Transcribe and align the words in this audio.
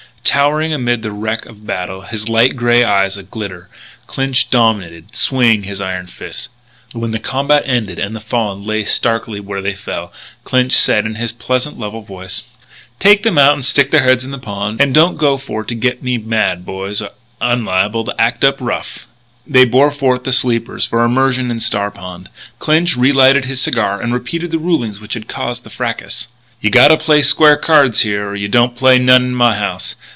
Towering 0.23 0.71
amid 0.73 1.01
the 1.01 1.11
wreck 1.11 1.45
of 1.45 1.65
battle, 1.67 2.03
his 2.03 2.29
light 2.29 2.55
grey 2.55 2.83
eyes 2.85 3.17
a 3.17 3.23
glitter, 3.23 3.67
Clinch 4.07 4.49
dominated, 4.49 5.13
swinging 5.13 5.63
his 5.63 5.81
iron 5.81 6.05
fists. 6.07 6.47
When 6.93 7.09
the 7.11 7.19
combat 7.19 7.63
ended 7.65 7.99
and 7.99 8.15
the 8.15 8.21
fallen 8.21 8.63
lay 8.63 8.85
starkly 8.85 9.39
where 9.41 9.61
they 9.63 9.73
fell, 9.73 10.13
Clinch 10.45 10.71
said 10.73 11.05
in 11.05 11.15
his 11.15 11.33
pleasant, 11.33 11.77
level 11.79 12.01
voice: 12.01 12.43
"Take 12.97 13.23
them 13.23 13.37
out 13.37 13.53
and 13.53 13.65
stick 13.65 13.91
their 13.91 14.03
heads 14.03 14.23
in 14.23 14.29
the 14.31 14.37
pond. 14.37 14.79
And 14.79 14.93
don't 14.93 15.17
go 15.17 15.37
for 15.37 15.65
to 15.65 15.75
get 15.75 16.01
me 16.03 16.17
mad, 16.19 16.65
boys, 16.65 17.01
or 17.01 17.09
I'm 17.41 17.65
liable 17.65 18.05
to 18.05 18.21
act 18.21 18.43
up 18.45 18.55
rough." 18.61 19.07
They 19.45 19.65
bore 19.65 19.91
forth 19.91 20.23
the 20.23 20.31
sleepers 20.31 20.85
for 20.85 21.03
immersion 21.03 21.51
in 21.51 21.59
Star 21.59 21.91
Pond. 21.91 22.29
Clinch 22.57 22.95
relighted 22.95 23.45
his 23.45 23.59
cigar 23.59 23.99
and 24.01 24.13
repeated 24.13 24.51
the 24.51 24.59
rulings 24.59 25.01
which 25.01 25.15
had 25.15 25.27
caused 25.27 25.63
the 25.65 25.69
fracas: 25.71 26.29
"You 26.61 26.69
gotta 26.69 26.95
play 26.95 27.21
square 27.21 27.57
cards 27.57 28.01
here 28.01 28.29
or 28.29 28.35
you 28.35 28.47
don't 28.47 28.77
play 28.77 28.97
none 28.97 29.23
in 29.23 29.35
my 29.35 29.55
house. 29.57 29.95